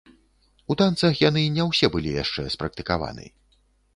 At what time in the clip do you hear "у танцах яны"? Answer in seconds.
0.73-1.43